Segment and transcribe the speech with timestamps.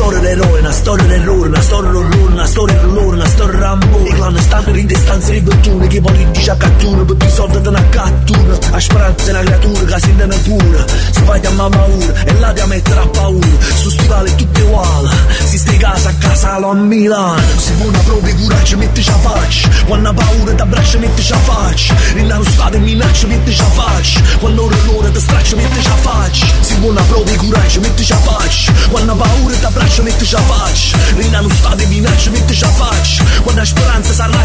[0.00, 4.08] storia d'eroe, una storia d'errore, una storia d'orrore, una storia d'orrore, una storia d'amore.
[4.08, 7.88] I clandestini in distanza di bottone, che politici a cattura, per i soldi da una
[7.90, 8.58] cattura.
[8.70, 12.52] A speranza è una creatura che si intende pure, si fa chiamare paura e là
[12.52, 13.46] ti mettere a paura.
[13.74, 15.10] Su stivali tutte uguali,
[15.44, 17.42] si stai casa a casa a Milano.
[17.56, 19.68] Se vuoi una di coraggio, mettici a faccia.
[19.86, 21.94] Quando ha paura ti abbraccia, mettici a faccia.
[22.14, 24.20] Rinna stato e minaccia, mettici a faccia.
[24.38, 26.46] Quando l'ora ti straccia, mettici a faccia.
[26.60, 28.72] Se vuoi una di coraggio, mettici a faccia.
[28.90, 29.29] Quando ha paura
[29.70, 30.98] ti abbraccia, mettici a faccia.
[31.16, 33.24] Rinna stato e minaccia, mettici a faccia.
[33.42, 34.39] Quando la speranza sarà